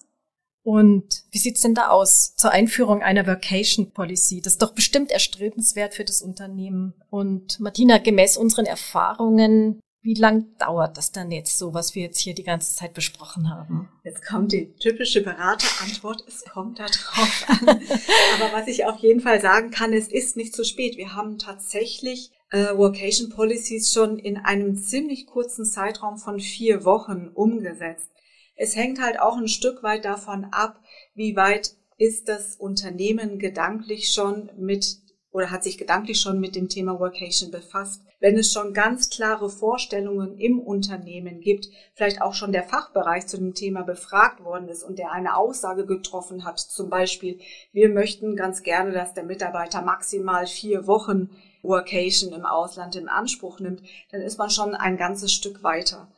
Und 0.62 1.24
wie 1.30 1.38
sieht's 1.38 1.62
denn 1.62 1.74
da 1.74 1.88
aus 1.88 2.34
zur 2.34 2.50
Einführung 2.50 3.02
einer 3.02 3.26
Vacation 3.26 3.92
Policy? 3.92 4.40
Das 4.42 4.54
ist 4.54 4.62
doch 4.62 4.74
bestimmt 4.74 5.10
erstrebenswert 5.10 5.94
für 5.94 6.04
das 6.04 6.20
Unternehmen. 6.20 6.94
Und 7.10 7.58
Martina, 7.60 7.98
gemäß 7.98 8.36
unseren 8.36 8.66
Erfahrungen, 8.66 9.80
wie 10.02 10.14
lang 10.14 10.56
dauert 10.58 10.96
das 10.96 11.10
dann 11.10 11.30
jetzt 11.30 11.58
so, 11.58 11.74
was 11.74 11.94
wir 11.94 12.02
jetzt 12.02 12.18
hier 12.18 12.34
die 12.34 12.44
ganze 12.44 12.74
Zeit 12.74 12.94
besprochen 12.94 13.50
haben? 13.50 13.88
Jetzt 14.04 14.24
kommt 14.24 14.52
die 14.52 14.74
typische 14.76 15.22
Beraterantwort, 15.22 16.24
es 16.26 16.44
kommt 16.44 16.78
da 16.78 16.86
drauf 16.86 17.44
an. 17.48 17.68
Aber 17.68 18.52
was 18.52 18.68
ich 18.68 18.84
auf 18.84 18.98
jeden 18.98 19.20
Fall 19.20 19.40
sagen 19.40 19.70
kann, 19.70 19.92
es 19.92 20.08
ist 20.08 20.36
nicht 20.36 20.54
zu 20.54 20.64
spät. 20.64 20.96
Wir 20.96 21.14
haben 21.14 21.38
tatsächlich 21.38 22.30
äh, 22.50 22.76
Workation 22.76 23.30
Policies 23.30 23.92
schon 23.92 24.18
in 24.18 24.36
einem 24.36 24.76
ziemlich 24.76 25.26
kurzen 25.26 25.64
Zeitraum 25.64 26.18
von 26.18 26.40
vier 26.40 26.84
Wochen 26.84 27.28
umgesetzt. 27.34 28.10
Es 28.56 28.74
hängt 28.74 29.00
halt 29.00 29.20
auch 29.20 29.36
ein 29.36 29.48
Stück 29.48 29.82
weit 29.82 30.04
davon 30.04 30.46
ab, 30.50 30.80
wie 31.14 31.36
weit 31.36 31.74
ist 31.96 32.28
das 32.28 32.56
Unternehmen 32.56 33.38
gedanklich 33.38 34.12
schon 34.12 34.50
mit 34.56 34.98
oder 35.30 35.50
hat 35.50 35.62
sich 35.62 35.78
gedanklich 35.78 36.20
schon 36.20 36.40
mit 36.40 36.56
dem 36.56 36.68
Thema 36.68 36.98
Workation 36.98 37.50
befasst. 37.50 38.02
Wenn 38.20 38.36
es 38.36 38.52
schon 38.52 38.72
ganz 38.72 39.10
klare 39.10 39.50
Vorstellungen 39.50 40.38
im 40.38 40.58
Unternehmen 40.58 41.40
gibt, 41.40 41.68
vielleicht 41.94 42.22
auch 42.22 42.34
schon 42.34 42.52
der 42.52 42.64
Fachbereich 42.64 43.26
zu 43.26 43.36
dem 43.36 43.54
Thema 43.54 43.82
befragt 43.82 44.42
worden 44.42 44.68
ist 44.68 44.82
und 44.82 44.98
der 44.98 45.12
eine 45.12 45.36
Aussage 45.36 45.86
getroffen 45.86 46.44
hat, 46.44 46.58
zum 46.58 46.90
Beispiel, 46.90 47.38
wir 47.72 47.88
möchten 47.88 48.36
ganz 48.36 48.62
gerne, 48.62 48.92
dass 48.92 49.14
der 49.14 49.24
Mitarbeiter 49.24 49.82
maximal 49.82 50.46
vier 50.46 50.86
Wochen 50.86 51.30
Workation 51.62 52.32
im 52.32 52.46
Ausland 52.46 52.96
in 52.96 53.08
Anspruch 53.08 53.60
nimmt, 53.60 53.82
dann 54.10 54.22
ist 54.22 54.38
man 54.38 54.50
schon 54.50 54.74
ein 54.74 54.96
ganzes 54.96 55.32
Stück 55.32 55.62
weiter 55.62 56.08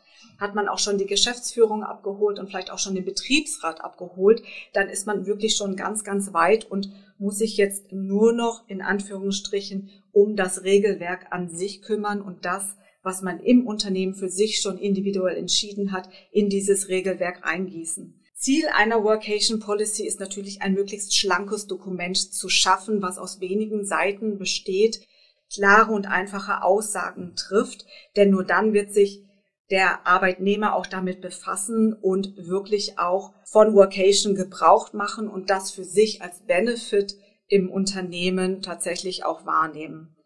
hat 0.41 0.55
man 0.55 0.69
auch 0.69 0.79
schon 0.79 0.99
die 0.99 1.07
Geschäftsführung 1.07 1.85
abgeholt 1.85 2.39
und 2.39 2.49
vielleicht 2.49 2.73
auch 2.73 2.79
schon 2.79 2.95
den 2.95 3.05
Betriebsrat 3.05 3.85
abgeholt, 3.85 4.43
dann 4.73 4.89
ist 4.89 5.07
man 5.07 5.27
wirklich 5.27 5.57
schon 5.57 5.77
ganz, 5.77 6.03
ganz 6.03 6.33
weit 6.33 6.65
und 6.65 6.91
muss 7.19 7.37
sich 7.37 7.59
jetzt 7.59 7.93
nur 7.93 8.33
noch 8.33 8.67
in 8.67 8.81
Anführungsstrichen 8.81 9.91
um 10.11 10.35
das 10.37 10.65
Regelwerk 10.65 11.27
an 11.31 11.51
sich 11.51 11.83
kümmern 11.83 12.23
und 12.23 12.47
das, 12.47 12.77
was 13.03 13.23
man 13.23 13.41
im 13.41 13.67
Unternehmen 13.67 14.15
für 14.15 14.31
sich 14.31 14.61
schon 14.61 14.79
individuell 14.79 15.37
entschieden 15.37 15.93
hat, 15.93 16.09
in 16.33 16.49
dieses 16.49 16.89
Regelwerk 16.89 17.47
eingießen. 17.47 18.17
Ziel 18.35 18.65
einer 18.75 19.05
Workation 19.05 19.61
Policy 19.61 20.07
ist 20.07 20.19
natürlich 20.19 20.63
ein 20.63 20.73
möglichst 20.73 21.15
schlankes 21.15 21.67
Dokument 21.67 22.17
zu 22.17 22.49
schaffen, 22.49 23.03
was 23.03 23.19
aus 23.19 23.41
wenigen 23.41 23.85
Seiten 23.85 24.39
besteht, 24.39 25.07
klare 25.53 25.93
und 25.93 26.07
einfache 26.07 26.63
Aussagen 26.63 27.35
trifft, 27.37 27.85
denn 28.17 28.31
nur 28.31 28.45
dann 28.45 28.73
wird 28.73 28.95
sich 28.95 29.25
der 29.71 30.07
Arbeitnehmer 30.07 30.75
auch 30.75 30.87
damit 30.87 31.21
befassen 31.21 31.93
und 31.93 32.37
wirklich 32.37 32.99
auch 32.99 33.33
von 33.45 33.75
Workation 33.75 34.35
Gebrauch 34.35 34.93
machen 34.93 35.29
und 35.29 35.51
das 35.51 35.71
für 35.71 35.85
sich 35.85 36.23
als 36.23 36.41
Benefit 36.41 37.17
im 37.47 37.71
Unternehmen 37.71 38.63
tatsächlich 38.63 39.25
auch 39.25 39.47
wahrnehmen. 39.47 40.17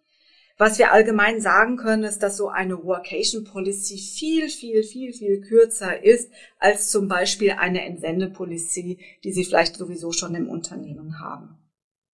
Was 0.56 0.78
wir 0.78 0.92
allgemein 0.92 1.40
sagen 1.40 1.76
können, 1.76 2.04
ist, 2.04 2.22
dass 2.22 2.36
so 2.36 2.48
eine 2.48 2.84
Workation 2.84 3.44
Policy 3.44 3.98
viel, 3.98 4.48
viel, 4.48 4.84
viel, 4.84 5.12
viel 5.12 5.40
kürzer 5.40 6.04
ist 6.04 6.30
als 6.60 6.90
zum 6.90 7.08
Beispiel 7.08 7.52
eine 7.58 7.84
Entsendepolicy, 7.84 9.00
die 9.24 9.32
Sie 9.32 9.44
vielleicht 9.44 9.76
sowieso 9.76 10.12
schon 10.12 10.34
im 10.36 10.48
Unternehmen 10.48 11.18
haben. 11.18 11.58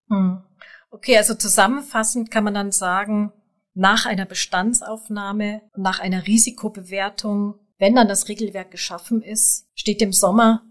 Hm. 0.08 0.42
Okay, 0.90 1.18
also 1.18 1.34
zusammenfassend 1.34 2.30
kann 2.30 2.44
man 2.44 2.54
dann 2.54 2.72
sagen, 2.72 3.32
nach 3.74 4.06
einer 4.06 4.26
Bestandsaufnahme, 4.26 5.62
nach 5.76 6.00
einer 6.00 6.26
Risikobewertung, 6.26 7.54
wenn 7.78 7.94
dann 7.94 8.08
das 8.08 8.28
Regelwerk 8.28 8.70
geschaffen 8.70 9.22
ist, 9.22 9.66
steht 9.74 10.00
dem 10.00 10.12
Sommer 10.12 10.62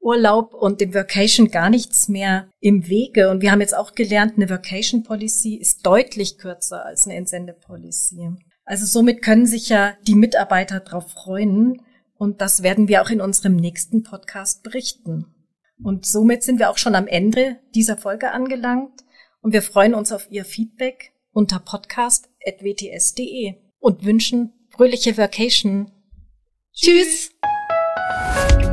Urlaub 0.00 0.52
und 0.52 0.80
dem 0.80 0.94
Vacation 0.94 1.48
gar 1.48 1.70
nichts 1.70 2.08
mehr 2.08 2.48
im 2.60 2.88
Wege. 2.88 3.30
Und 3.30 3.40
wir 3.40 3.52
haben 3.52 3.60
jetzt 3.60 3.76
auch 3.76 3.94
gelernt, 3.94 4.34
eine 4.36 4.50
Vacation 4.50 5.04
Policy 5.04 5.54
ist 5.54 5.86
deutlich 5.86 6.38
kürzer 6.38 6.84
als 6.84 7.06
eine 7.06 7.14
Entsendepolicy. 7.14 8.30
Also 8.64 8.86
somit 8.86 9.22
können 9.22 9.46
sich 9.46 9.68
ja 9.68 9.94
die 10.06 10.16
Mitarbeiter 10.16 10.80
darauf 10.80 11.10
freuen. 11.10 11.82
Und 12.14 12.40
das 12.40 12.62
werden 12.62 12.88
wir 12.88 13.02
auch 13.02 13.10
in 13.10 13.20
unserem 13.20 13.56
nächsten 13.56 14.02
Podcast 14.02 14.62
berichten. 14.62 15.26
Und 15.82 16.06
somit 16.06 16.42
sind 16.42 16.58
wir 16.58 16.70
auch 16.70 16.78
schon 16.78 16.94
am 16.94 17.06
Ende 17.06 17.58
dieser 17.74 17.96
Folge 17.96 18.32
angelangt. 18.32 19.04
Und 19.40 19.52
wir 19.52 19.62
freuen 19.62 19.94
uns 19.94 20.12
auf 20.12 20.30
Ihr 20.30 20.44
Feedback 20.44 21.12
unter 21.32 21.58
podcast.wts.de 22.44 23.54
und 23.80 24.04
wünschen 24.04 24.52
fröhliche 24.70 25.16
Vacation. 25.16 25.90
Tschüss! 26.72 27.30
Tschüss. 28.48 28.71